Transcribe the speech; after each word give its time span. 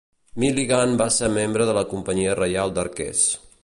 Milligan 0.43 0.95
va 1.01 1.07
ser 1.17 1.31
membre 1.37 1.69
de 1.71 1.77
la 1.81 1.87
Companyia 1.95 2.35
Reial 2.43 2.79
d'Arquers. 2.81 3.27